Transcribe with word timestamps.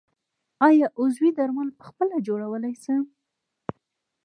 آیا 0.67 0.87
عضوي 1.01 1.29
درمل 1.37 1.69
پخپله 1.79 2.17
جوړولی 2.27 2.73
شم؟ 2.83 3.03